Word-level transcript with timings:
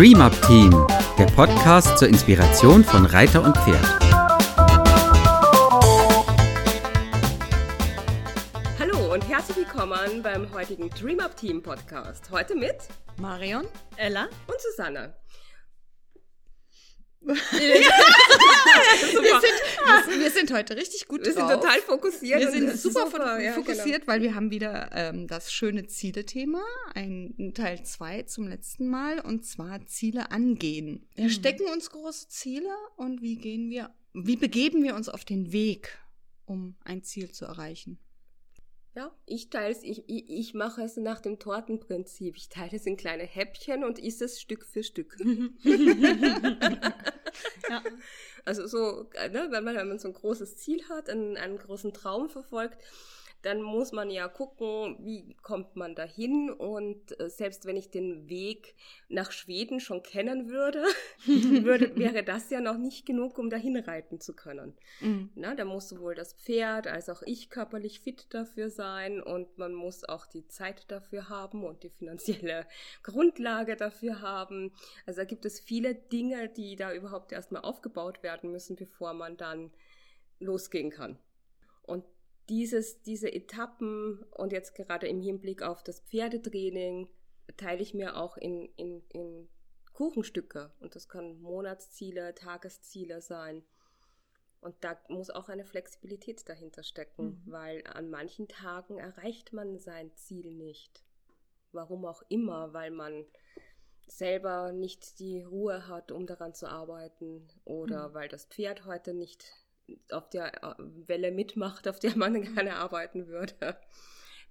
Dream 0.00 0.22
Up 0.22 0.32
Team, 0.46 0.70
der 1.18 1.26
Podcast 1.26 1.98
zur 1.98 2.08
Inspiration 2.08 2.82
von 2.82 3.04
Reiter 3.04 3.44
und 3.44 3.54
Pferd. 3.54 3.84
Hallo 8.78 9.12
und 9.12 9.28
herzlich 9.28 9.58
willkommen 9.58 10.22
beim 10.22 10.50
heutigen 10.54 10.88
Dream 10.88 11.20
Up 11.20 11.36
Team 11.36 11.62
Podcast. 11.62 12.30
Heute 12.30 12.54
mit 12.54 12.76
Marion, 13.18 13.66
Ella 13.96 14.30
und 14.46 14.58
Susanne. 14.58 15.14
sind, 17.50 17.89
wir, 20.08 20.20
wir, 20.20 20.30
sind, 20.30 20.52
heute 20.52 20.76
richtig 20.76 21.06
gut 21.06 21.24
Wir 21.24 21.34
drauf. 21.34 21.50
sind 21.50 21.60
total 21.60 21.80
fokussiert. 21.80 22.40
Wir 22.40 22.50
sind 22.50 22.76
super, 22.76 23.06
super 23.10 23.40
ja, 23.40 23.52
fokussiert, 23.52 24.02
genau. 24.02 24.06
weil 24.06 24.22
wir 24.22 24.34
haben 24.34 24.50
wieder 24.50 24.90
ähm, 24.92 25.26
das 25.26 25.52
schöne 25.52 25.86
Ziele-Thema, 25.86 26.62
ein 26.94 27.52
Teil 27.54 27.82
2 27.82 28.22
zum 28.22 28.48
letzten 28.48 28.88
Mal, 28.88 29.20
und 29.20 29.44
zwar 29.44 29.84
Ziele 29.86 30.30
angehen. 30.30 31.08
Wir 31.14 31.24
mhm. 31.24 31.30
stecken 31.30 31.66
uns 31.72 31.90
große 31.90 32.28
Ziele 32.28 32.70
und 32.96 33.22
wie 33.22 33.36
gehen 33.36 33.70
wir, 33.70 33.90
wie 34.12 34.36
begeben 34.36 34.82
wir 34.82 34.94
uns 34.94 35.08
auf 35.08 35.24
den 35.24 35.52
Weg, 35.52 35.98
um 36.46 36.76
ein 36.84 37.02
Ziel 37.02 37.30
zu 37.30 37.44
erreichen? 37.44 37.98
Ja, 38.96 39.12
ich 39.24 39.50
teile 39.50 39.72
es, 39.72 39.84
ich, 39.84 40.02
ich, 40.08 40.28
ich 40.28 40.54
mache 40.54 40.82
es 40.82 40.96
nach 40.96 41.20
dem 41.20 41.38
Tortenprinzip. 41.38 42.36
Ich 42.36 42.48
teile 42.48 42.76
es 42.76 42.86
in 42.86 42.96
kleine 42.96 43.22
Häppchen 43.22 43.84
und 43.84 44.02
esse 44.02 44.24
es 44.24 44.40
Stück 44.40 44.66
für 44.66 44.82
Stück. 44.82 45.16
ja. 47.68 47.82
Also 48.44 48.66
so, 48.66 49.08
ne, 49.14 49.48
wenn, 49.50 49.64
man, 49.64 49.76
wenn 49.76 49.88
man 49.88 49.98
so 49.98 50.08
ein 50.08 50.14
großes 50.14 50.56
Ziel 50.56 50.82
hat, 50.88 51.10
einen, 51.10 51.36
einen 51.36 51.58
großen 51.58 51.92
Traum 51.92 52.30
verfolgt, 52.30 52.78
dann 53.42 53.62
muss 53.62 53.92
man 53.92 54.10
ja 54.10 54.28
gucken, 54.28 54.96
wie 55.00 55.34
kommt 55.42 55.76
man 55.76 55.94
dahin. 55.94 56.50
Und 56.50 57.18
äh, 57.18 57.30
selbst 57.30 57.64
wenn 57.64 57.76
ich 57.76 57.90
den 57.90 58.28
Weg 58.28 58.74
nach 59.08 59.32
Schweden 59.32 59.80
schon 59.80 60.02
kennen 60.02 60.48
würde, 60.48 60.84
würde 61.26 61.96
wäre 61.96 62.22
das 62.22 62.50
ja 62.50 62.60
noch 62.60 62.76
nicht 62.76 63.06
genug, 63.06 63.38
um 63.38 63.50
dahin 63.50 63.76
reiten 63.76 64.20
zu 64.20 64.34
können. 64.34 64.76
Mhm. 65.00 65.30
Na, 65.34 65.54
da 65.54 65.64
muss 65.64 65.88
sowohl 65.88 66.14
das 66.14 66.34
Pferd 66.34 66.86
als 66.86 67.08
auch 67.08 67.22
ich 67.22 67.50
körperlich 67.50 68.00
fit 68.00 68.26
dafür 68.30 68.70
sein 68.70 69.22
und 69.22 69.58
man 69.58 69.74
muss 69.74 70.04
auch 70.04 70.26
die 70.26 70.46
Zeit 70.48 70.90
dafür 70.90 71.28
haben 71.28 71.64
und 71.64 71.82
die 71.82 71.90
finanzielle 71.90 72.66
Grundlage 73.02 73.76
dafür 73.76 74.20
haben. 74.20 74.72
Also 75.06 75.20
da 75.20 75.24
gibt 75.24 75.44
es 75.44 75.60
viele 75.60 75.94
Dinge, 75.94 76.48
die 76.48 76.76
da 76.76 76.92
überhaupt 76.92 77.32
erstmal 77.32 77.62
aufgebaut 77.62 78.22
werden 78.22 78.50
müssen, 78.50 78.76
bevor 78.76 79.14
man 79.14 79.36
dann 79.36 79.70
losgehen 80.40 80.90
kann. 80.90 81.18
Und 81.82 82.04
dieses, 82.50 83.00
diese 83.02 83.32
Etappen 83.32 84.22
und 84.32 84.52
jetzt 84.52 84.74
gerade 84.74 85.06
im 85.06 85.20
Hinblick 85.20 85.62
auf 85.62 85.82
das 85.84 86.00
Pferdetraining 86.00 87.08
teile 87.56 87.80
ich 87.80 87.94
mir 87.94 88.16
auch 88.16 88.36
in, 88.36 88.68
in, 88.76 89.02
in 89.10 89.48
Kuchenstücke 89.92 90.72
und 90.80 90.96
das 90.96 91.08
können 91.08 91.40
Monatsziele, 91.40 92.34
Tagesziele 92.34 93.22
sein. 93.22 93.62
Und 94.60 94.74
da 94.80 94.98
muss 95.08 95.30
auch 95.30 95.48
eine 95.48 95.64
Flexibilität 95.64 96.46
dahinter 96.48 96.82
stecken, 96.82 97.42
mhm. 97.44 97.52
weil 97.52 97.84
an 97.86 98.10
manchen 98.10 98.48
Tagen 98.48 98.98
erreicht 98.98 99.52
man 99.52 99.78
sein 99.78 100.12
Ziel 100.16 100.52
nicht. 100.52 101.04
Warum 101.72 102.04
auch 102.04 102.22
immer, 102.28 102.74
weil 102.74 102.90
man 102.90 103.24
selber 104.06 104.72
nicht 104.72 105.20
die 105.20 105.42
Ruhe 105.42 105.86
hat, 105.86 106.10
um 106.10 106.26
daran 106.26 106.52
zu 106.52 106.68
arbeiten 106.68 107.48
oder 107.64 108.08
mhm. 108.08 108.14
weil 108.14 108.28
das 108.28 108.44
Pferd 108.46 108.84
heute 108.84 109.14
nicht 109.14 109.44
auf 110.10 110.28
der 110.30 110.62
äh, 110.62 110.74
Welle 111.06 111.32
mitmacht, 111.32 111.88
auf 111.88 111.98
der 111.98 112.16
man 112.16 112.40
gerne 112.54 112.76
arbeiten 112.76 113.26
würde. 113.26 113.76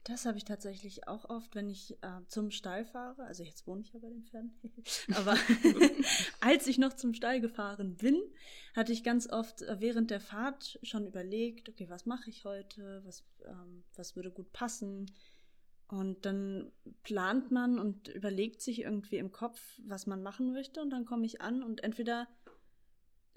Das 0.06 0.26
habe 0.26 0.38
ich 0.38 0.46
tatsächlich 0.46 1.08
auch 1.08 1.30
oft, 1.30 1.56
wenn 1.56 1.70
ich 1.70 1.92
äh, 2.02 2.22
zum 2.28 2.52
Stall 2.52 2.86
fahre. 2.86 3.24
Also 3.24 3.44
jetzt 3.44 3.68
wohne 3.68 3.82
ich 3.82 3.92
ja 3.94 4.00
bei 4.00 4.10
den 4.10 4.24
Pferden. 4.24 4.54
Aber 5.16 5.36
als 6.40 6.68
ich 6.68 6.78
noch 6.78 6.94
zum 6.94 7.14
Stall 7.14 7.42
gefahren 7.42 7.98
bin, 7.98 8.18
hatte 8.76 8.94
ich 8.94 9.04
ganz 9.04 9.30
oft 9.30 9.62
äh, 9.62 9.76
während 9.80 10.10
der 10.10 10.22
Fahrt 10.22 10.80
schon 10.84 11.06
überlegt, 11.06 11.70
okay, 11.70 11.90
was 11.90 12.06
mache 12.06 12.30
ich 12.30 12.46
heute? 12.46 13.02
Was, 13.06 13.26
ähm, 13.46 13.84
was 13.96 14.16
würde 14.16 14.32
gut 14.32 14.52
passen? 14.54 15.12
Und 15.90 16.26
dann 16.26 16.72
plant 17.04 17.52
man 17.52 17.78
und 17.78 18.08
überlegt 18.10 18.62
sich 18.62 18.82
irgendwie 18.82 19.18
im 19.18 19.32
Kopf, 19.32 19.60
was 19.86 20.06
man 20.06 20.24
machen 20.24 20.54
möchte. 20.54 20.82
Und 20.82 20.92
dann 20.92 21.06
komme 21.06 21.26
ich 21.26 21.42
an 21.42 21.62
und 21.62 21.84
entweder 21.84 22.28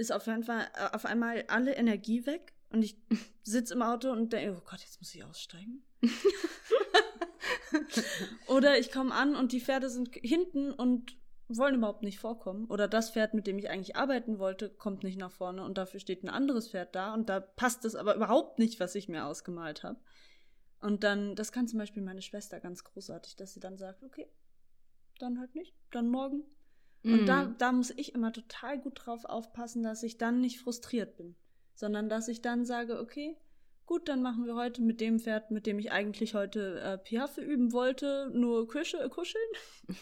ist 0.03 0.13
auf, 0.13 0.25
Fall, 0.25 0.69
äh, 0.75 0.95
auf 0.95 1.07
einmal 1.07 1.45
alle 1.49 1.75
Energie 1.75 2.27
weg 2.27 2.53
und 2.71 2.83
ich 2.83 2.97
sitze 3.43 3.75
im 3.75 3.83
Auto 3.83 4.11
und 4.11 4.33
denke, 4.33 4.59
oh 4.59 4.63
Gott, 4.69 4.81
jetzt 4.81 5.01
muss 5.01 5.15
ich 5.15 5.25
aussteigen. 5.25 5.83
Oder 8.47 8.79
ich 8.79 8.93
komme 8.93 9.15
an 9.15 9.35
und 9.35 9.53
die 9.53 9.61
Pferde 9.61 9.89
sind 9.89 10.15
hinten 10.17 10.73
und 10.73 11.17
wollen 11.49 11.77
überhaupt 11.77 12.03
nicht 12.03 12.19
vorkommen. 12.19 12.67
Oder 12.67 12.89
das 12.89 13.11
Pferd, 13.11 13.35
mit 13.35 13.47
dem 13.47 13.59
ich 13.59 13.71
eigentlich 13.71 13.97
arbeiten 13.97 14.39
wollte, 14.39 14.71
kommt 14.71 15.05
nicht 15.05 15.19
nach 15.19 15.33
vorne 15.33 15.65
und 15.65 15.79
dafür 15.79 16.01
steht 16.01 16.23
ein 16.23 16.29
anderes 16.29 16.69
Pferd 16.69 16.95
da 16.95 17.15
und 17.15 17.29
da 17.29 17.41
passt 17.41 17.85
es 17.85 17.95
aber 17.95 18.15
überhaupt 18.15 18.59
nicht, 18.59 18.81
was 18.81 18.95
ich 18.95 19.09
mir 19.09 19.27
ausgemalt 19.27 19.83
habe. 19.83 19.99
Und 20.81 21.05
dann, 21.05 21.37
das 21.37 21.53
kann 21.53 21.69
zum 21.69 21.79
Beispiel 21.79 22.03
meine 22.03 22.23
Schwester 22.23 22.59
ganz 22.59 22.85
großartig, 22.85 23.37
dass 23.37 23.55
sie 23.55 23.61
dann 23.61 23.79
sagt, 23.79 24.03
okay, 24.03 24.29
dann 25.19 25.39
halt 25.39 25.55
nicht, 25.55 25.75
dann 25.91 26.09
morgen. 26.09 26.43
Und 27.05 27.27
da, 27.27 27.45
mhm. 27.45 27.59
da 27.59 27.73
muss 27.73 27.91
ich 27.91 28.15
immer 28.15 28.33
total 28.33 28.79
gut 28.79 29.01
drauf 29.05 29.25
aufpassen, 29.25 29.83
dass 29.83 30.03
ich 30.03 30.19
dann 30.19 30.41
nicht 30.41 30.61
frustriert 30.61 31.17
bin, 31.17 31.35
sondern 31.75 32.09
dass 32.09 32.29
ich 32.29 32.43
dann 32.43 32.65
sage, 32.65 33.01
okay, 33.01 33.37
gut, 33.87 34.09
dann 34.09 34.23
machen 34.23 34.47
wir 34.47 34.55
heute 34.55 34.83
mit 34.83 35.01
dem 35.01 35.19
Pferd, 35.19 35.51
mit 35.51 35.67
dem 35.67 35.79
ich 35.79 35.91
eigentlich 35.91 36.35
heute 36.35 36.81
äh, 36.81 36.99
Piaffe 36.99 37.41
üben 37.41 37.73
wollte, 37.73 38.31
nur 38.33 38.69
Kusche, 38.69 38.99
äh, 38.99 39.09
kuscheln. 39.09 39.45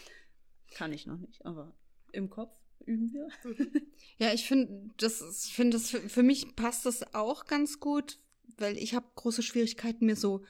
Kann 0.73 0.93
ich 0.93 1.07
noch 1.07 1.17
nicht, 1.17 1.45
aber 1.45 1.75
im 2.11 2.29
Kopf 2.29 2.55
üben 2.85 3.11
wir. 3.11 3.27
ja, 4.17 4.33
ich 4.33 4.47
finde, 4.47 4.91
das, 4.97 5.49
finde 5.49 5.77
das 5.77 5.89
für, 5.89 5.99
für 6.01 6.23
mich 6.23 6.55
passt 6.55 6.85
das 6.85 7.13
auch 7.13 7.45
ganz 7.45 7.79
gut, 7.79 8.19
weil 8.57 8.77
ich 8.77 8.93
habe 8.93 9.07
große 9.15 9.41
Schwierigkeiten, 9.41 10.05
mir 10.05 10.15
so 10.15 10.43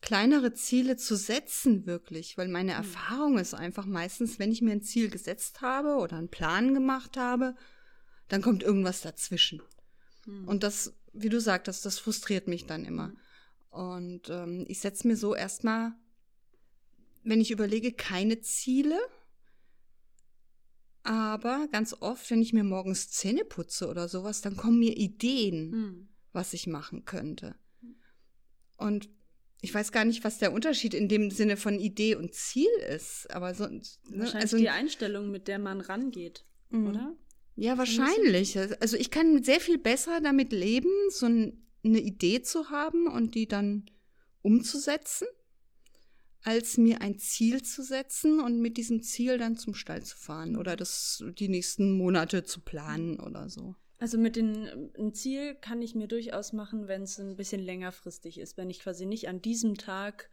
kleinere 0.00 0.54
Ziele 0.54 0.96
zu 0.96 1.16
setzen, 1.16 1.86
wirklich, 1.86 2.38
weil 2.38 2.48
meine 2.48 2.72
mhm. 2.72 2.78
Erfahrung 2.78 3.38
ist 3.38 3.54
einfach 3.54 3.86
meistens, 3.86 4.38
wenn 4.38 4.52
ich 4.52 4.62
mir 4.62 4.72
ein 4.72 4.82
Ziel 4.82 5.10
gesetzt 5.10 5.60
habe 5.60 5.96
oder 5.96 6.16
einen 6.16 6.28
Plan 6.28 6.74
gemacht 6.74 7.16
habe, 7.16 7.54
dann 8.28 8.42
kommt 8.42 8.62
irgendwas 8.62 9.00
dazwischen. 9.00 9.60
Mhm. 10.26 10.46
Und 10.46 10.62
das, 10.62 10.94
wie 11.12 11.28
du 11.28 11.40
sagtest, 11.40 11.84
das 11.84 11.98
frustriert 11.98 12.46
mich 12.46 12.66
dann 12.66 12.84
immer. 12.84 13.08
Mhm. 13.08 13.18
Und 13.70 14.30
ähm, 14.30 14.64
ich 14.68 14.80
setze 14.80 15.06
mir 15.06 15.16
so 15.16 15.34
erstmal, 15.34 15.92
wenn 17.24 17.40
ich 17.40 17.50
überlege, 17.50 17.92
keine 17.92 18.40
Ziele, 18.40 18.98
aber 21.02 21.68
ganz 21.72 21.94
oft, 22.00 22.30
wenn 22.30 22.42
ich 22.42 22.52
mir 22.52 22.64
morgens 22.64 23.10
Zähne 23.10 23.44
putze 23.44 23.88
oder 23.88 24.08
sowas, 24.08 24.40
dann 24.40 24.56
kommen 24.56 24.78
mir 24.78 24.96
Ideen, 24.96 25.70
mhm. 25.70 26.08
was 26.32 26.52
ich 26.52 26.66
machen 26.66 27.04
könnte. 27.04 27.56
Und 28.76 29.10
ich 29.60 29.74
weiß 29.74 29.92
gar 29.92 30.04
nicht, 30.04 30.24
was 30.24 30.38
der 30.38 30.52
Unterschied 30.52 30.94
in 30.94 31.08
dem 31.08 31.30
Sinne 31.30 31.56
von 31.56 31.78
Idee 31.80 32.14
und 32.14 32.34
Ziel 32.34 32.70
ist, 32.88 33.30
aber 33.30 33.54
so 33.54 33.66
ne? 33.66 33.80
wahrscheinlich 34.10 34.34
also, 34.34 34.56
die 34.56 34.68
Einstellung, 34.68 35.30
mit 35.30 35.48
der 35.48 35.58
man 35.58 35.80
rangeht, 35.80 36.44
mhm. 36.70 36.86
oder? 36.88 37.16
Ja, 37.56 37.76
wahrscheinlich. 37.76 38.56
Also 38.80 38.96
ich 38.96 39.10
kann 39.10 39.42
sehr 39.42 39.60
viel 39.60 39.78
besser 39.78 40.20
damit 40.20 40.52
leben, 40.52 40.90
so 41.10 41.26
eine 41.26 41.52
Idee 41.82 42.42
zu 42.42 42.70
haben 42.70 43.08
und 43.08 43.34
die 43.34 43.48
dann 43.48 43.86
umzusetzen, 44.42 45.26
als 46.42 46.76
mir 46.76 47.00
ein 47.00 47.18
Ziel 47.18 47.62
zu 47.62 47.82
setzen 47.82 48.38
und 48.38 48.60
mit 48.60 48.76
diesem 48.76 49.02
Ziel 49.02 49.38
dann 49.38 49.56
zum 49.56 49.74
Stall 49.74 50.04
zu 50.04 50.16
fahren 50.16 50.56
oder 50.56 50.76
das 50.76 51.24
die 51.38 51.48
nächsten 51.48 51.98
Monate 51.98 52.44
zu 52.44 52.60
planen 52.60 53.18
oder 53.18 53.48
so. 53.48 53.74
Also 53.98 54.16
mit 54.16 54.36
dem 54.36 55.12
Ziel 55.12 55.56
kann 55.56 55.82
ich 55.82 55.94
mir 55.94 56.06
durchaus 56.06 56.52
machen, 56.52 56.86
wenn 56.86 57.02
es 57.02 57.18
ein 57.18 57.36
bisschen 57.36 57.60
längerfristig 57.60 58.38
ist, 58.38 58.56
wenn 58.56 58.70
ich 58.70 58.80
quasi 58.80 59.06
nicht 59.06 59.28
an 59.28 59.42
diesem 59.42 59.76
Tag 59.76 60.30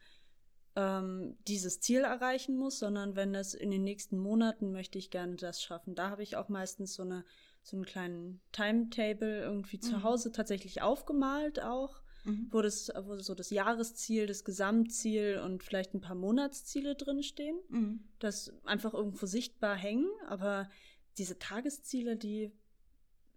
ähm, 0.76 1.36
dieses 1.48 1.80
Ziel 1.80 2.02
erreichen 2.02 2.58
muss, 2.58 2.80
sondern 2.80 3.16
wenn 3.16 3.34
es 3.34 3.54
in 3.54 3.72
den 3.72 3.84
nächsten 3.84 4.20
Monaten 4.20 4.72
möchte 4.72 5.00
ich 5.00 5.10
gerne 5.10 5.36
das 5.36 5.64
schaffen. 5.64 5.96
Da 5.96 6.10
habe 6.10 6.22
ich 6.22 6.36
auch 6.38 6.50
meistens 6.50 6.94
so 6.94 7.04
eine 7.04 7.26
so 7.66 7.78
einen 7.78 7.86
kleinen 7.86 8.42
Timetable 8.52 9.42
irgendwie 9.42 9.78
mhm. 9.78 9.82
zu 9.82 10.04
Hause 10.04 10.32
tatsächlich 10.32 10.84
aufgemalt 10.84 11.64
auch, 11.64 12.00
mhm. 12.24 12.48
wo 12.52 12.62
das 12.62 12.92
wo 13.06 13.18
so 13.18 13.34
das 13.34 13.50
Jahresziel, 13.50 14.28
das 14.28 14.44
Gesamtziel 14.44 15.42
und 15.44 15.64
vielleicht 15.64 15.96
ein 15.96 16.02
paar 16.02 16.16
Monatsziele 16.16 16.94
drinstehen, 16.94 17.58
mhm. 17.70 18.04
das 18.20 18.54
einfach 18.66 18.94
irgendwo 18.94 19.26
sichtbar 19.26 19.76
hängen, 19.76 20.12
aber 20.28 20.70
diese 21.18 21.40
Tagesziele, 21.40 22.18
die 22.18 22.52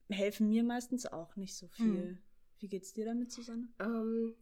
helfen 0.09 0.49
mir 0.49 0.63
meistens 0.63 1.07
auch 1.07 1.37
nicht 1.37 1.55
so 1.55 1.69
viel. 1.69 1.87
Mhm. 1.87 2.19
Wie 2.61 2.69
geht's 2.69 2.93
dir 2.93 3.05
damit, 3.05 3.31
Susanne? 3.31 3.69
Ähm, 3.79 4.35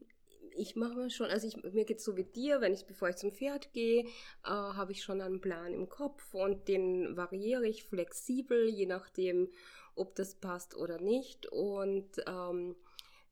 ich 0.56 0.76
mache 0.76 0.94
mir 0.94 1.10
schon, 1.10 1.26
also 1.26 1.46
ich, 1.46 1.62
mir 1.62 1.84
geht's 1.84 2.04
so 2.04 2.16
wie 2.16 2.24
dir, 2.24 2.60
wenn 2.60 2.72
ich, 2.72 2.86
bevor 2.86 3.08
ich 3.08 3.16
zum 3.16 3.32
Pferd 3.32 3.72
gehe, 3.72 4.04
äh, 4.04 4.08
habe 4.44 4.92
ich 4.92 5.02
schon 5.02 5.20
einen 5.20 5.40
Plan 5.40 5.72
im 5.72 5.88
Kopf 5.88 6.34
und 6.34 6.68
den 6.68 7.16
variiere 7.16 7.66
ich 7.66 7.84
flexibel, 7.84 8.68
je 8.68 8.86
nachdem, 8.86 9.50
ob 9.94 10.14
das 10.14 10.34
passt 10.34 10.76
oder 10.76 11.00
nicht. 11.00 11.46
Und 11.46 12.08
ähm, 12.26 12.76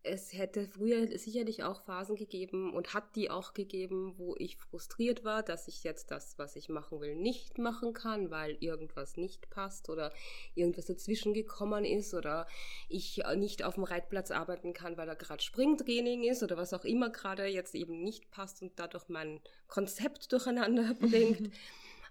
es 0.04 0.34
hätte 0.34 0.66
früher 0.66 1.06
sicherlich 1.18 1.64
auch 1.64 1.80
Phasen 1.80 2.14
gegeben 2.14 2.74
und 2.74 2.92
hat 2.92 3.16
die 3.16 3.30
auch 3.30 3.54
gegeben, 3.54 4.14
wo 4.18 4.36
ich 4.38 4.58
frustriert 4.58 5.24
war, 5.24 5.42
dass 5.42 5.66
ich 5.66 5.82
jetzt 5.82 6.10
das, 6.10 6.38
was 6.38 6.56
ich 6.56 6.68
machen 6.68 7.00
will, 7.00 7.16
nicht 7.16 7.56
machen 7.56 7.94
kann, 7.94 8.30
weil 8.30 8.56
irgendwas 8.60 9.16
nicht 9.16 9.48
passt 9.48 9.88
oder 9.88 10.12
irgendwas 10.54 10.86
dazwischen 10.86 11.32
gekommen 11.32 11.86
ist 11.86 12.12
oder 12.12 12.46
ich 12.88 13.22
nicht 13.36 13.64
auf 13.64 13.74
dem 13.74 13.84
Reitplatz 13.84 14.30
arbeiten 14.30 14.74
kann, 14.74 14.98
weil 14.98 15.06
da 15.06 15.14
gerade 15.14 15.42
Springtraining 15.42 16.24
ist 16.24 16.42
oder 16.42 16.58
was 16.58 16.74
auch 16.74 16.84
immer 16.84 17.08
gerade 17.08 17.46
jetzt 17.46 17.74
eben 17.74 18.02
nicht 18.02 18.30
passt 18.30 18.60
und 18.60 18.72
dadurch 18.76 19.08
mein 19.08 19.40
Konzept 19.68 20.30
durcheinander 20.32 20.94
bringt. 21.00 21.50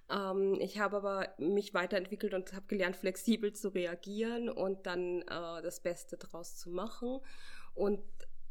Ähm, 0.09 0.57
ich 0.59 0.79
habe 0.79 0.97
aber 0.97 1.29
mich 1.37 1.73
weiterentwickelt 1.73 2.33
und 2.33 2.53
habe 2.53 2.67
gelernt, 2.67 2.95
flexibel 2.95 3.53
zu 3.53 3.69
reagieren 3.69 4.49
und 4.49 4.85
dann 4.85 5.21
äh, 5.21 5.61
das 5.61 5.81
Beste 5.81 6.17
draus 6.17 6.57
zu 6.57 6.69
machen. 6.69 7.19
Und 7.73 8.01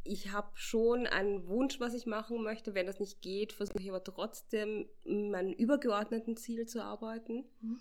ich 0.05 0.33
habe 0.33 0.51
schon 0.55 1.07
einen 1.07 1.47
Wunsch, 1.47 1.79
was 1.79 1.95
ich 1.95 2.07
machen 2.07 2.43
möchte. 2.43 2.75
Wenn 2.75 2.87
das 2.87 2.99
nicht 2.99 3.23
geht, 3.23 3.53
versuche 3.53 3.81
ich 3.81 3.89
aber 3.89 4.03
trotzdem, 4.03 4.89
meinem 5.05 5.53
übergeordneten 5.53 6.37
Ziel 6.37 6.67
zu 6.67 6.83
arbeiten. 6.83 7.45
Mhm. 7.61 7.81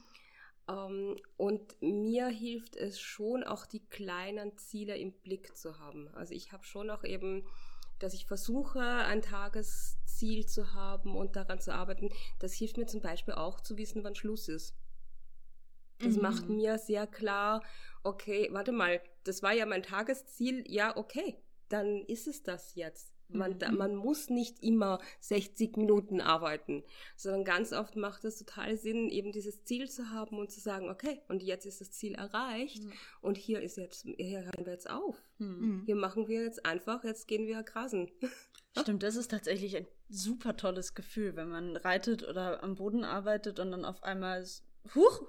Ähm, 0.70 1.16
und 1.38 1.82
mir 1.82 2.28
hilft 2.28 2.76
es 2.76 3.00
schon, 3.00 3.44
auch 3.44 3.66
die 3.66 3.86
kleinen 3.88 4.58
Ziele 4.58 4.98
im 4.98 5.14
Blick 5.14 5.56
zu 5.58 5.80
haben. 5.80 6.10
Also 6.14 6.34
ich 6.34 6.52
habe 6.52 6.64
schon 6.64 6.90
auch 6.90 7.04
eben, 7.04 7.48
dass 8.00 8.14
ich 8.14 8.26
versuche, 8.26 8.82
ein 8.82 9.22
Tagesziel 10.22 10.46
zu 10.46 10.74
haben 10.74 11.16
und 11.16 11.36
daran 11.36 11.60
zu 11.60 11.74
arbeiten. 11.74 12.10
Das 12.40 12.54
hilft 12.54 12.78
mir 12.78 12.86
zum 12.86 13.02
Beispiel 13.02 13.34
auch 13.34 13.60
zu 13.60 13.78
wissen, 13.78 14.04
wann 14.04 14.16
Schluss 14.16 14.48
ist. 14.48 14.76
Das 16.00 16.16
mhm. 16.16 16.22
macht 16.22 16.50
mir 16.50 16.78
sehr 16.78 17.08
klar, 17.08 17.64
okay, 18.04 18.50
warte 18.52 18.72
mal, 18.72 19.02
das 19.24 19.44
war 19.44 19.54
ja 19.54 19.66
mein 19.66 19.84
Tagesziel, 19.84 20.64
ja, 20.68 20.96
okay, 20.98 21.38
dann 21.70 22.02
ist 22.06 22.28
es 22.28 22.44
das 22.44 22.76
jetzt. 22.76 23.11
Man, 23.33 23.57
mhm. 23.57 23.78
man 23.78 23.95
muss 23.95 24.30
nicht 24.30 24.62
immer 24.63 25.00
60 25.19 25.78
Minuten 25.78 26.22
arbeiten, 26.22 26.83
sondern 27.16 27.44
ganz 27.44 27.74
oft 27.74 27.95
macht 27.95 28.24
es 28.25 28.38
total 28.38 28.78
Sinn, 28.78 29.10
eben 29.10 29.31
dieses 29.31 29.63
Ziel 29.63 29.89
zu 29.89 30.10
haben 30.10 30.38
und 30.38 30.51
zu 30.51 30.60
sagen, 30.60 30.89
okay, 30.89 31.22
und 31.28 31.44
jetzt 31.44 31.66
ist 31.66 31.81
das 31.81 31.92
Ziel 31.92 32.16
erreicht 32.16 32.83
mhm. 32.83 32.94
und 33.22 33.38
hier 33.38 33.62
ist 33.62 33.78
jetzt, 33.78 34.06
hier 34.18 34.44
hören 34.44 34.66
wir 34.66 34.74
jetzt 34.74 34.89
auf. 34.89 35.22
Mhm. 35.38 35.83
Hier 35.86 35.95
machen 35.95 36.28
wir 36.28 36.44
jetzt 36.44 36.66
einfach, 36.66 37.04
jetzt 37.04 37.28
gehen 37.28 37.48
wir 37.48 37.63
grasen. 37.63 38.12
Stimmt, 38.80 39.04
das 39.04 39.16
ist 39.16 39.31
tatsächlich 39.31 39.75
ein 39.75 39.88
super 40.07 40.56
tolles 40.56 40.94
Gefühl, 40.94 41.36
wenn 41.36 41.50
man 41.50 41.75
reitet 41.75 42.27
oder 42.27 42.63
am 42.63 42.75
Boden 42.75 43.04
arbeitet 43.04 43.60
und 43.60 43.72
dann 43.72 43.84
auf 43.84 44.04
einmal 44.04 44.42
ist, 44.42 44.63
huch, 44.95 45.27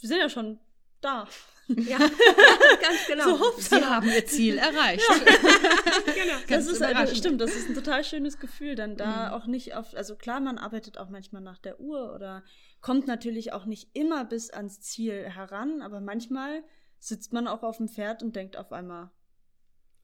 wir 0.00 0.08
sind 0.08 0.18
ja 0.18 0.28
schon 0.28 0.58
da. 1.04 1.28
Ja, 1.66 1.96
ganz 1.96 3.06
genau. 3.08 3.38
So, 3.38 3.52
Sie 3.56 3.82
haben 3.82 4.06
Ihr 4.06 4.26
Ziel 4.26 4.58
erreicht. 4.58 5.02
Ja. 5.08 5.16
genau. 6.14 6.34
Das 6.46 6.66
ist, 6.66 6.82
äh, 6.82 7.14
stimmt, 7.16 7.40
das 7.40 7.56
ist 7.56 7.70
ein 7.70 7.74
total 7.74 8.04
schönes 8.04 8.38
Gefühl, 8.38 8.74
dann 8.74 8.98
da 8.98 9.28
mhm. 9.28 9.32
auch 9.32 9.46
nicht 9.46 9.74
auf, 9.74 9.94
also 9.94 10.14
klar, 10.14 10.40
man 10.40 10.58
arbeitet 10.58 10.98
auch 10.98 11.08
manchmal 11.08 11.40
nach 11.40 11.56
der 11.56 11.80
Uhr 11.80 12.14
oder 12.14 12.44
kommt 12.82 13.06
natürlich 13.06 13.54
auch 13.54 13.64
nicht 13.64 13.88
immer 13.96 14.26
bis 14.26 14.50
ans 14.50 14.82
Ziel 14.82 15.30
heran, 15.30 15.80
aber 15.80 16.02
manchmal 16.02 16.62
sitzt 16.98 17.32
man 17.32 17.48
auch 17.48 17.62
auf 17.62 17.78
dem 17.78 17.88
Pferd 17.88 18.22
und 18.22 18.36
denkt 18.36 18.58
auf 18.58 18.70
einmal, 18.70 19.10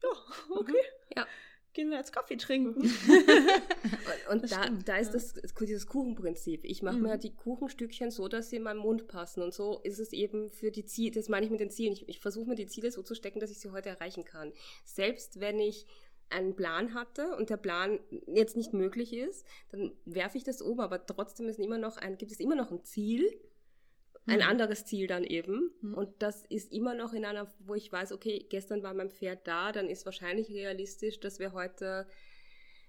ja, 0.01 0.09
okay. 0.49 0.71
Mhm. 0.71 1.17
Ja 1.17 1.27
gehen 1.73 1.89
wir 1.89 1.97
jetzt 1.97 2.13
Kaffee 2.13 2.37
trinken. 2.37 2.81
und, 4.29 4.43
und 4.43 4.51
da, 4.51 4.69
da 4.85 4.97
ist 4.97 5.11
das, 5.11 5.33
dieses 5.59 5.87
Kuchenprinzip. 5.87 6.65
Ich 6.65 6.81
mache 6.81 6.97
mhm. 6.97 7.03
mir 7.03 7.17
die 7.17 7.33
Kuchenstückchen 7.33 8.11
so, 8.11 8.27
dass 8.27 8.49
sie 8.49 8.57
in 8.57 8.63
meinen 8.63 8.79
Mund 8.79 9.07
passen. 9.07 9.41
Und 9.41 9.53
so 9.53 9.79
ist 9.83 9.99
es 9.99 10.13
eben 10.13 10.49
für 10.49 10.71
die 10.71 10.85
Ziele, 10.85 11.11
das 11.11 11.29
meine 11.29 11.45
ich 11.45 11.51
mit 11.51 11.59
den 11.59 11.71
Zielen. 11.71 11.93
Ich, 11.93 12.07
ich 12.09 12.19
versuche 12.19 12.49
mir 12.49 12.55
die 12.55 12.67
Ziele 12.67 12.91
so 12.91 13.03
zu 13.03 13.15
stecken, 13.15 13.39
dass 13.39 13.51
ich 13.51 13.59
sie 13.59 13.71
heute 13.71 13.89
erreichen 13.89 14.25
kann. 14.25 14.51
Selbst 14.83 15.39
wenn 15.39 15.59
ich 15.59 15.85
einen 16.29 16.55
Plan 16.55 16.93
hatte 16.93 17.35
und 17.35 17.49
der 17.49 17.57
Plan 17.57 17.99
jetzt 18.27 18.55
nicht 18.55 18.73
möglich 18.73 19.13
ist, 19.13 19.45
dann 19.69 19.91
werfe 20.05 20.37
ich 20.37 20.43
das 20.43 20.61
um, 20.61 20.79
aber 20.79 21.05
trotzdem 21.05 21.49
ist 21.49 21.59
immer 21.59 21.77
noch 21.77 21.97
ein, 21.97 22.17
gibt 22.17 22.31
es 22.31 22.39
immer 22.39 22.55
noch 22.55 22.71
ein 22.71 22.83
Ziel 22.83 23.29
ein 24.27 24.37
mhm. 24.37 24.43
anderes 24.43 24.85
Ziel 24.85 25.07
dann 25.07 25.23
eben. 25.23 25.71
Mhm. 25.81 25.93
Und 25.95 26.21
das 26.21 26.45
ist 26.45 26.71
immer 26.71 26.93
noch 26.93 27.13
in 27.13 27.25
einer, 27.25 27.51
wo 27.59 27.73
ich 27.73 27.91
weiß, 27.91 28.11
okay, 28.11 28.45
gestern 28.49 28.83
war 28.83 28.93
mein 28.93 29.09
Pferd 29.09 29.47
da, 29.47 29.71
dann 29.71 29.89
ist 29.89 30.05
wahrscheinlich 30.05 30.49
realistisch, 30.49 31.19
dass 31.19 31.39
wir 31.39 31.53
heute, 31.53 32.07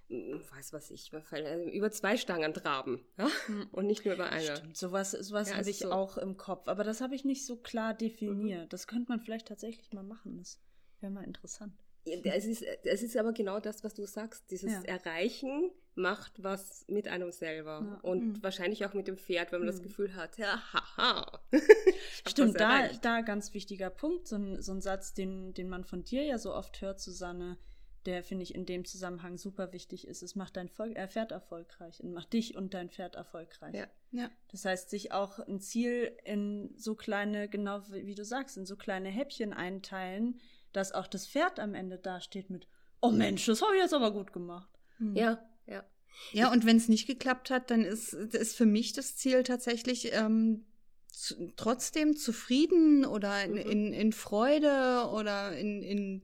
hm, 0.08 0.42
weiß 0.50 0.72
was 0.72 0.90
ich, 0.90 1.10
äh, 1.12 1.70
über 1.70 1.90
zwei 1.90 2.16
Stangen 2.16 2.52
traben. 2.52 3.04
Ja? 3.16 3.28
Mhm. 3.48 3.68
Und 3.72 3.86
nicht 3.86 4.04
nur 4.04 4.14
über 4.14 4.30
eine. 4.30 4.56
Stimmt, 4.56 4.76
sowas, 4.76 5.12
sowas 5.12 5.50
ja, 5.50 5.56
habe 5.56 5.70
ich 5.70 5.78
so. 5.78 5.90
auch 5.90 6.18
im 6.18 6.36
Kopf. 6.36 6.68
Aber 6.68 6.84
das 6.84 7.00
habe 7.00 7.14
ich 7.14 7.24
nicht 7.24 7.46
so 7.46 7.56
klar 7.56 7.94
definiert. 7.94 8.64
Mhm. 8.64 8.68
Das 8.68 8.86
könnte 8.86 9.10
man 9.10 9.20
vielleicht 9.20 9.48
tatsächlich 9.48 9.92
mal 9.92 10.04
machen. 10.04 10.36
Das 10.36 10.60
wäre 11.00 11.12
mal 11.12 11.24
interessant. 11.24 11.74
Es 12.04 12.44
ist, 12.46 12.62
es 12.62 13.02
ist 13.02 13.16
aber 13.16 13.32
genau 13.32 13.60
das, 13.60 13.84
was 13.84 13.94
du 13.94 14.04
sagst. 14.06 14.50
Dieses 14.50 14.72
ja. 14.72 14.82
Erreichen 14.82 15.70
macht 15.94 16.42
was 16.42 16.84
mit 16.88 17.08
einem 17.08 17.32
selber. 17.32 17.82
Ja. 17.84 18.00
Und 18.02 18.24
mhm. 18.24 18.42
wahrscheinlich 18.42 18.84
auch 18.86 18.94
mit 18.94 19.08
dem 19.08 19.16
Pferd, 19.16 19.52
wenn 19.52 19.60
man 19.60 19.68
mhm. 19.68 19.72
das 19.72 19.82
Gefühl 19.82 20.14
hat, 20.14 20.38
ja, 20.38 20.60
haha. 20.72 21.40
Stimmt, 22.28 22.58
da, 22.58 22.88
da 22.88 23.20
ganz 23.20 23.52
wichtiger 23.54 23.90
Punkt. 23.90 24.26
So 24.26 24.36
ein, 24.36 24.62
so 24.62 24.72
ein 24.72 24.80
Satz, 24.80 25.14
den, 25.14 25.54
den 25.54 25.68
man 25.68 25.84
von 25.84 26.04
dir 26.04 26.24
ja 26.24 26.38
so 26.38 26.54
oft 26.54 26.80
hört, 26.80 27.00
Susanne, 27.00 27.58
der 28.06 28.22
finde 28.22 28.42
ich 28.42 28.54
in 28.54 28.66
dem 28.66 28.84
Zusammenhang 28.84 29.36
super 29.36 29.72
wichtig 29.72 30.08
ist. 30.08 30.22
Es 30.22 30.34
macht 30.34 30.56
dein 30.56 30.68
Vol 30.68 30.96
äh, 30.96 31.06
Pferd 31.08 31.30
erfolgreich 31.30 32.02
und 32.02 32.12
macht 32.12 32.32
dich 32.32 32.56
und 32.56 32.74
dein 32.74 32.90
Pferd 32.90 33.14
erfolgreich. 33.14 33.74
Ja. 33.74 33.86
ja. 34.10 34.30
Das 34.48 34.64
heißt, 34.64 34.90
sich 34.90 35.12
auch 35.12 35.38
ein 35.40 35.60
Ziel 35.60 36.16
in 36.24 36.74
so 36.76 36.94
kleine, 36.94 37.48
genau 37.48 37.82
wie, 37.90 38.06
wie 38.06 38.14
du 38.14 38.24
sagst, 38.24 38.56
in 38.56 38.66
so 38.66 38.76
kleine 38.76 39.08
Häppchen 39.08 39.52
einteilen, 39.52 40.40
dass 40.72 40.92
auch 40.92 41.06
das 41.06 41.26
Pferd 41.26 41.60
am 41.60 41.74
Ende 41.74 41.98
dasteht 41.98 42.50
mit, 42.50 42.66
oh 43.00 43.10
Mensch, 43.10 43.44
das 43.46 43.62
habe 43.62 43.74
ich 43.74 43.82
jetzt 43.82 43.94
aber 43.94 44.12
gut 44.12 44.32
gemacht. 44.32 44.70
Mhm. 44.98 45.16
Ja, 45.16 45.51
ja. 45.66 45.84
Ja, 46.32 46.52
und 46.52 46.66
wenn 46.66 46.76
es 46.76 46.88
nicht 46.88 47.06
geklappt 47.06 47.50
hat, 47.50 47.70
dann 47.70 47.84
ist, 47.84 48.12
ist 48.12 48.56
für 48.56 48.66
mich 48.66 48.92
das 48.92 49.16
Ziel 49.16 49.42
tatsächlich 49.42 50.12
ähm, 50.12 50.64
zu, 51.08 51.52
trotzdem 51.56 52.16
zufrieden 52.16 53.04
oder 53.04 53.44
in, 53.44 53.52
mhm. 53.52 53.58
in, 53.58 53.92
in 53.92 54.12
Freude 54.12 55.08
oder 55.12 55.56
in, 55.56 55.82
in 55.82 56.22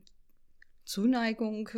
Zuneigung 0.84 1.68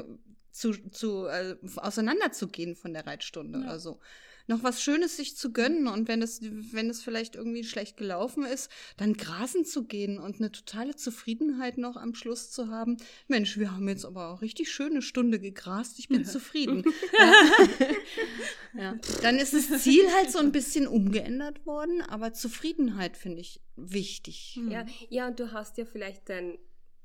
zu, 0.53 0.73
zu 0.91 1.27
äh, 1.27 1.57
auseinanderzugehen 1.77 2.77
von 2.77 2.93
der 2.93 3.07
Reitstunde. 3.07 3.61
Ja. 3.61 3.69
Also 3.69 4.01
noch 4.51 4.63
was 4.65 4.83
Schönes 4.83 5.17
sich 5.17 5.37
zu 5.37 5.53
gönnen 5.53 5.87
und 5.87 6.09
wenn 6.09 6.21
es, 6.21 6.41
wenn 6.43 6.91
es 6.91 7.03
vielleicht 7.03 7.37
irgendwie 7.37 7.65
schlecht 7.65 7.97
gelaufen 7.97 8.45
ist, 8.45 8.71
dann 8.97 9.15
grasen 9.15 9.65
zu 9.65 9.85
gehen 9.85 10.19
und 10.19 10.41
eine 10.41 10.51
totale 10.53 10.97
Zufriedenheit 10.97 11.79
noch 11.79 11.97
am 11.97 12.15
Schluss 12.15 12.51
zu 12.51 12.69
haben. 12.69 12.97
Mensch, 13.29 13.59
wir 13.59 13.73
haben 13.73 13.89
jetzt 13.89 14.05
aber 14.05 14.29
auch 14.29 14.43
richtig 14.43 14.71
schöne 14.71 15.03
Stunde 15.03 15.39
gegrast, 15.39 15.99
ich 16.01 16.09
bin 16.09 16.23
ja. 16.23 16.29
zufrieden. 16.29 16.85
ja. 18.77 18.99
Dann 19.23 19.39
ist 19.39 19.55
das 19.55 19.83
Ziel 19.83 20.05
halt 20.17 20.33
so 20.33 20.41
ein 20.41 20.53
bisschen 20.53 20.89
umgeändert 20.89 21.65
worden, 21.65 22.03
aber 22.03 22.33
Zufriedenheit 22.33 23.17
finde 23.17 23.41
ich 23.41 23.61
wichtig. 23.77 24.59
Ja, 24.69 24.85
ja, 25.09 25.29
und 25.29 25.39
du 25.39 25.53
hast 25.53 25.79
ja 25.79 25.85
vielleicht 25.85 26.29
dein, 26.29 26.59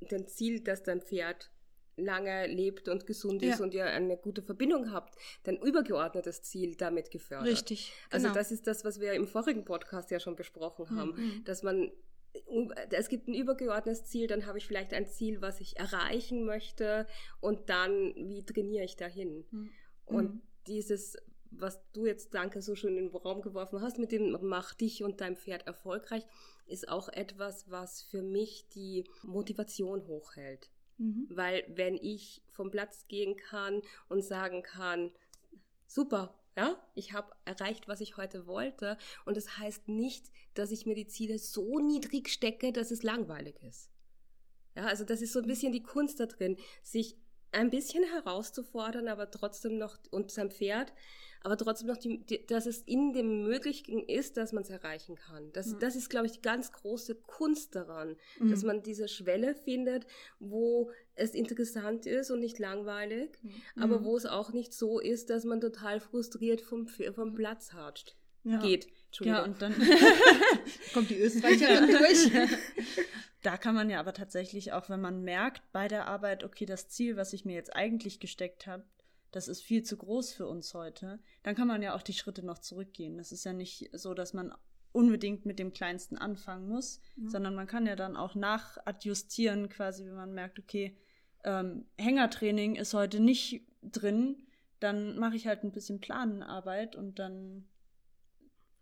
dein 0.10 0.28
Ziel, 0.28 0.62
dass 0.62 0.82
dein 0.82 1.00
Pferd 1.00 1.52
lange 1.98 2.48
lebt 2.48 2.90
und 2.90 3.06
gesund 3.06 3.42
ist 3.44 3.60
ja. 3.60 3.66
und 3.66 3.74
ihr 3.74 3.86
eine 3.86 4.18
gute 4.18 4.42
Verbindung 4.42 4.92
habt, 4.92 5.16
dein 5.44 5.58
übergeordnetes 5.58 6.42
Ziel 6.42 6.76
damit 6.76 7.12
gefördert. 7.12 7.48
Richtig. 7.48 7.94
Also 8.10 8.28
genau. 8.28 8.30
Also 8.30 8.40
das 8.40 8.52
ist 8.52 8.68
das, 8.68 8.86
was 8.86 9.00
wir 9.00 9.14
im 9.14 9.28
vorigen 9.28 9.66
Podcast 9.66 10.12
ja 10.12 10.20
schon 10.20 10.36
besprochen 10.36 10.90
haben, 10.98 11.12
mhm. 11.16 11.44
dass 11.46 11.64
man 11.64 11.92
es 12.90 13.08
gibt 13.08 13.30
ein 13.30 13.34
übergeordnetes 13.34 14.06
Ziel, 14.06 14.28
dann 14.28 14.46
habe 14.46 14.58
ich 14.58 14.68
vielleicht 14.68 14.94
ein 14.94 15.08
Ziel, 15.08 15.42
was 15.42 15.62
ich 15.62 15.78
erreichen 15.78 16.44
möchte 16.44 17.08
und 17.40 17.70
dann, 17.70 18.14
wie 18.16 18.44
trainiere 18.44 18.84
ich 18.84 18.98
dahin? 18.98 19.46
Mhm. 19.52 19.70
Und 20.06 20.34
mhm. 20.36 20.42
dieses, 20.68 21.18
was 21.52 21.82
du 21.94 22.06
jetzt, 22.06 22.34
danke, 22.34 22.62
so 22.62 22.76
schön 22.76 22.98
in 22.98 23.10
den 23.10 23.16
Raum 23.16 23.42
geworfen 23.42 23.82
hast, 23.82 24.00
mit 24.00 24.12
dem 24.12 24.38
mach 24.42 24.74
dich 24.74 25.04
und 25.04 25.22
dein 25.22 25.36
Pferd 25.36 25.66
erfolgreich, 25.66 26.26
ist 26.68 26.90
auch 26.90 27.10
etwas, 27.10 27.70
was 27.70 28.02
für 28.02 28.22
mich 28.22 28.68
die 28.70 29.06
Motivation 29.24 30.06
hochhält. 30.08 30.70
Mhm. 30.98 31.28
Weil 31.30 31.66
wenn 31.68 31.96
ich 31.96 32.42
vom 32.50 32.72
Platz 32.72 33.08
gehen 33.08 33.36
kann 33.36 33.82
und 34.08 34.24
sagen 34.24 34.64
kann, 34.64 35.12
super, 35.88 36.40
ja, 36.58 36.82
ich 36.94 37.14
habe 37.14 37.34
erreicht, 37.44 37.88
was 37.88 38.02
ich 38.02 38.18
heute 38.18 38.48
wollte. 38.48 38.98
Und 39.26 39.36
das 39.36 39.58
heißt 39.58 39.90
nicht, 39.90 40.32
dass 40.54 40.72
ich 40.72 40.86
mir 40.86 40.96
die 40.96 41.08
Ziele 41.08 41.38
so 41.38 41.80
niedrig 41.80 42.30
stecke, 42.30 42.72
dass 42.72 42.92
es 42.92 43.04
langweilig 43.04 43.62
ist. 43.62 43.90
Ja, 44.76 44.86
also 44.86 45.04
das 45.04 45.22
ist 45.22 45.34
so 45.34 45.40
ein 45.40 45.48
bisschen 45.48 45.72
die 45.72 45.84
Kunst 45.84 46.20
da 46.20 46.26
drin, 46.26 46.58
sich 46.84 47.18
ein 47.56 47.70
bisschen 47.70 48.04
herauszufordern, 48.04 49.08
aber 49.08 49.32
trotzdem 49.32 49.78
noch 49.78 49.98
und 50.12 50.32
sein 50.32 50.52
Pferd 50.52 50.94
aber 51.46 51.58
trotzdem 51.58 51.90
noch, 51.90 51.98
die, 51.98 52.26
die, 52.26 52.44
dass 52.48 52.66
es 52.66 52.80
in 52.80 53.14
dem 53.14 53.44
Möglichen 53.44 54.00
ist, 54.00 54.36
dass 54.36 54.52
man 54.52 54.64
es 54.64 54.72
erreichen 54.72 55.16
kann. 55.16 55.52
Das, 55.54 55.68
mhm. 55.68 55.80
das 55.80 55.96
ist, 55.96 56.10
glaube 56.10 56.26
ich, 56.26 56.32
die 56.32 56.42
ganz 56.42 56.72
große 56.72 57.14
Kunst 57.14 57.76
daran, 57.76 58.16
mhm. 58.40 58.50
dass 58.50 58.64
man 58.64 58.82
diese 58.82 59.08
Schwelle 59.08 59.54
findet, 59.54 60.08
wo 60.40 60.90
es 61.14 61.36
interessant 61.36 62.08
ist 62.08 62.32
und 62.32 62.40
nicht 62.40 62.58
langweilig, 62.58 63.38
mhm. 63.44 63.84
aber 63.84 64.04
wo 64.04 64.18
es 64.18 64.26
auch 64.26 64.54
nicht 64.54 64.74
so 64.74 65.00
ist, 65.00 65.30
dass 65.30 65.44
man 65.44 65.62
total 65.62 66.00
frustriert 66.00 66.62
vom, 66.62 66.88
vom 66.88 67.36
Platz 67.36 67.74
hatscht. 67.74 68.16
Ja. 68.44 68.60
Geht. 68.60 68.88
Ja, 69.22 69.44
und 69.44 69.62
dann 69.62 69.76
kommt 70.96 71.12
die 71.12 71.20
Österreicherin 71.20 71.90
durch. 72.00 72.32
da 73.46 73.58
kann 73.58 73.76
man 73.76 73.90
ja 73.90 74.00
aber 74.00 74.14
tatsächlich 74.14 74.74
auch, 74.74 74.90
wenn 74.90 75.02
man 75.02 75.22
merkt 75.22 75.72
bei 75.72 75.88
der 75.88 76.08
Arbeit, 76.08 76.44
okay, 76.44 76.66
das 76.66 76.90
Ziel, 76.90 77.16
was 77.16 77.34
ich 77.34 77.46
mir 77.46 77.54
jetzt 77.54 77.76
eigentlich 77.76 78.20
gesteckt 78.20 78.66
habe, 78.66 78.84
das 79.32 79.48
ist 79.48 79.62
viel 79.62 79.84
zu 79.84 79.98
groß 79.98 80.34
für 80.34 80.48
uns 80.48 80.74
heute, 80.74 81.20
dann 81.44 81.56
kann 81.56 81.68
man 81.68 81.84
ja 81.84 81.96
auch 81.96 82.02
die 82.02 82.14
Schritte 82.14 82.44
noch 82.44 82.60
zurückgehen. 82.60 83.18
Das 83.18 83.32
ist 83.32 83.44
ja 83.44 83.54
nicht 83.54 83.90
so, 83.94 84.14
dass 84.14 84.34
man 84.34 84.54
unbedingt 84.94 85.46
mit 85.46 85.60
dem 85.60 85.74
Kleinsten 85.74 86.18
anfangen 86.18 86.70
muss, 86.70 87.02
mhm. 87.18 87.28
sondern 87.28 87.54
man 87.54 87.68
kann 87.68 87.86
ja 87.86 87.96
dann 87.96 88.16
auch 88.16 88.34
nachadjustieren, 88.34 89.70
quasi, 89.70 90.06
wenn 90.06 90.16
man 90.16 90.34
merkt, 90.34 90.58
okay, 90.58 90.98
ähm, 91.44 91.86
Hängertraining 91.98 92.76
ist 92.76 92.94
heute 92.94 93.20
nicht 93.20 93.68
drin, 93.84 94.48
dann 94.80 95.20
mache 95.20 95.36
ich 95.36 95.48
halt 95.48 95.64
ein 95.64 95.72
bisschen 95.72 96.00
Planenarbeit 96.00 96.96
und 96.96 97.20
dann, 97.20 97.68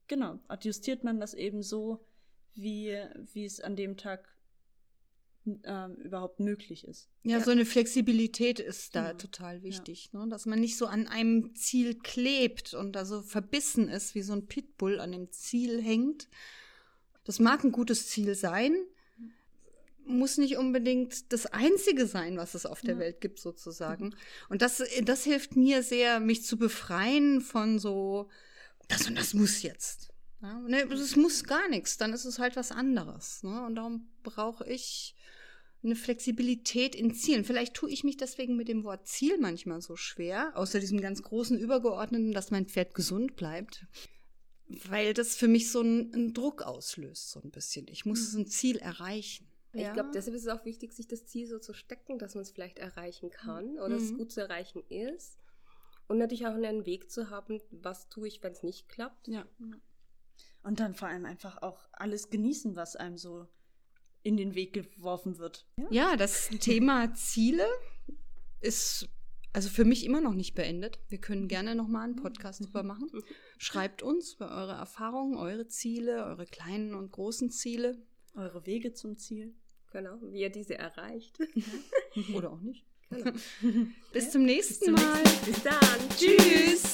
genau, 0.08 0.40
adjustiert 0.48 1.04
man 1.04 1.20
das 1.20 1.34
eben 1.34 1.64
so, 1.64 2.06
wie, 2.54 2.96
wie 3.34 3.46
es 3.46 3.60
an 3.60 3.76
dem 3.76 3.98
Tag 3.98 4.30
ähm, 5.46 5.96
überhaupt 5.96 6.40
möglich 6.40 6.88
ist. 6.88 7.10
Ja, 7.24 7.38
ja, 7.38 7.44
so 7.44 7.52
eine 7.52 7.66
Flexibilität 7.66 8.60
ist 8.60 8.96
da 8.96 9.08
genau. 9.08 9.18
total 9.18 9.64
wichtig, 9.64 10.10
ja. 10.14 10.20
ne? 10.20 10.30
dass 10.30 10.46
man 10.46 10.60
nicht 10.60 10.78
so 10.78 10.86
an 10.86 11.08
einem 11.08 11.54
Ziel 11.56 11.96
klebt 11.96 12.74
und 12.74 12.94
da 12.94 13.06
so 13.06 13.22
verbissen 13.22 13.90
ist, 13.90 14.16
wie 14.16 14.22
so 14.22 14.34
ein 14.34 14.48
Pitbull 14.48 15.00
an 15.00 15.12
dem 15.12 15.32
Ziel 15.32 15.82
hängt. 15.82 16.30
Das 17.26 17.40
mag 17.40 17.64
ein 17.64 17.72
gutes 17.72 18.08
Ziel 18.08 18.36
sein, 18.36 18.76
muss 20.06 20.38
nicht 20.38 20.58
unbedingt 20.58 21.32
das 21.32 21.46
Einzige 21.46 22.08
sein, 22.08 22.38
was 22.38 22.56
es 22.56 22.66
auf 22.66 22.82
der 22.82 22.96
ja. 22.96 23.00
Welt 23.00 23.22
gibt, 23.22 23.40
sozusagen. 23.40 24.08
Mhm. 24.08 24.16
Und 24.50 24.62
das, 24.62 24.84
das 25.04 25.24
hilft 25.24 25.56
mir 25.56 25.84
sehr, 25.84 26.20
mich 26.20 26.44
zu 26.44 26.58
befreien 26.58 27.42
von 27.42 27.80
so, 27.80 28.30
das 28.88 29.08
und 29.08 29.18
das 29.18 29.34
muss 29.34 29.62
jetzt. 29.62 30.13
Ja, 30.44 30.60
ne, 30.60 30.84
es 30.92 31.16
muss 31.16 31.46
gar 31.46 31.70
nichts, 31.70 31.98
dann 31.98 32.12
ist 32.12 32.26
es 32.26 32.38
halt 32.38 32.58
was 32.58 32.72
anderes. 32.74 33.44
Ne? 33.44 33.66
Und 33.66 33.76
darum 33.76 34.10
brauche 34.24 34.70
ich 34.70 35.16
eine 35.84 35.96
Flexibilität 35.96 36.96
in 36.96 37.14
Zielen. 37.16 37.46
Vielleicht 37.46 37.74
tue 37.76 37.90
ich 37.90 38.04
mich 38.04 38.18
deswegen 38.18 38.58
mit 38.58 38.68
dem 38.68 38.84
Wort 38.84 39.08
Ziel 39.08 39.38
manchmal 39.38 39.82
so 39.82 39.96
schwer, 39.96 40.52
außer 40.56 40.82
diesem 40.82 41.00
ganz 41.00 41.24
großen 41.24 41.58
Übergeordneten, 41.58 42.34
dass 42.34 42.52
mein 42.52 42.66
Pferd 42.66 42.94
gesund 42.94 43.38
bleibt, 43.38 43.86
weil 44.68 45.14
das 45.14 45.36
für 45.36 45.48
mich 45.48 45.72
so 45.72 45.80
einen, 45.80 46.14
einen 46.14 46.34
Druck 46.34 46.62
auslöst, 46.62 47.32
so 47.32 47.40
ein 47.42 47.52
bisschen. 47.52 47.88
Ich 47.88 48.06
muss 48.06 48.34
mhm. 48.34 48.42
ein 48.42 48.48
Ziel 48.48 48.78
erreichen. 48.78 49.48
Ja. 49.74 49.88
Ich 49.88 49.94
glaube, 49.94 50.12
deshalb 50.14 50.36
ist 50.36 50.44
es 50.44 50.50
auch 50.50 50.66
wichtig, 50.66 50.92
sich 50.92 51.08
das 51.08 51.26
Ziel 51.26 51.48
so 51.48 51.58
zu 51.58 51.74
stecken, 51.74 52.20
dass 52.20 52.36
man 52.36 52.42
es 52.42 52.52
vielleicht 52.52 52.80
erreichen 52.80 53.30
kann 53.30 53.80
oder 53.80 53.98
mhm. 53.98 54.04
es 54.04 54.14
gut 54.14 54.32
zu 54.32 54.42
erreichen 54.42 54.84
ist. 54.90 55.38
Und 56.08 56.18
natürlich 56.18 56.46
auch 56.46 56.54
einen 56.54 56.86
Weg 56.86 57.10
zu 57.10 57.30
haben, 57.30 57.62
was 57.72 58.10
tue 58.10 58.28
ich, 58.28 58.44
wenn 58.44 58.52
es 58.52 58.62
nicht 58.62 58.90
klappt. 58.90 59.30
Ja. 59.30 59.48
Und 60.64 60.80
dann 60.80 60.96
vor 60.96 61.10
allem 61.10 61.26
einfach 61.26 61.62
auch 61.62 61.88
alles 61.92 62.30
genießen, 62.30 62.76
was 62.76 62.96
einem 62.96 63.18
so 63.18 63.48
in 64.24 64.38
den 64.38 64.56
Weg 64.56 64.74
geworfen 64.74 65.38
wird. 65.38 65.68
Ja, 65.78 65.88
ja 65.92 66.16
das 66.16 66.50
Thema 66.60 67.14
Ziele 67.14 67.68
ist 68.62 69.10
also 69.54 69.70
für 69.70 69.86
mich 69.86 70.04
immer 70.04 70.20
noch 70.20 70.34
nicht 70.34 70.56
beendet. 70.56 71.00
Wir 71.10 71.20
können 71.20 71.48
gerne 71.48 71.76
noch 71.76 71.88
mal 71.88 72.04
einen 72.04 72.16
Podcast 72.16 72.60
mhm. 72.60 72.66
drüber 72.66 72.84
machen. 72.84 73.10
Schreibt 73.60 74.02
uns 74.02 74.34
über 74.34 74.50
eure 74.50 74.74
Erfahrungen, 74.74 75.38
eure 75.38 75.68
Ziele, 75.68 76.26
eure 76.26 76.46
kleinen 76.46 76.96
und 76.96 77.12
großen 77.12 77.52
Ziele, 77.52 78.02
eure 78.34 78.66
Wege 78.66 78.94
zum 78.94 79.18
Ziel. 79.18 79.54
Genau, 79.92 80.18
wie 80.24 80.42
ihr 80.42 80.50
diese 80.50 80.76
erreicht. 80.76 81.38
Oder 82.34 82.52
auch 82.52 82.62
nicht. 82.62 82.84
Genau. 83.12 83.32
Bis, 84.12 84.32
zum 84.32 84.44
nächsten 84.44 84.94
Bis 84.94 85.04
zum 85.04 85.08
Mal. 85.08 85.24
Bis 85.46 85.62
dann. 85.62 86.10
Tschüss. 86.18 86.93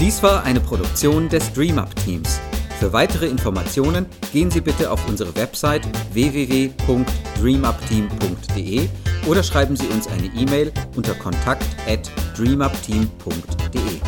Dies 0.00 0.22
war 0.22 0.44
eine 0.44 0.60
Produktion 0.60 1.28
des 1.28 1.52
DreamUp 1.52 1.94
Teams. 1.96 2.40
Für 2.78 2.92
weitere 2.92 3.26
Informationen 3.26 4.06
gehen 4.32 4.48
Sie 4.50 4.60
bitte 4.60 4.92
auf 4.92 5.08
unsere 5.08 5.34
Website 5.34 5.82
www.dreamupteam.de 6.12 8.88
oder 9.26 9.42
schreiben 9.42 9.74
Sie 9.74 9.88
uns 9.88 10.06
eine 10.06 10.26
E-Mail 10.26 10.70
unter 10.94 11.14
kontakt@dreamupteam.de. 11.14 14.00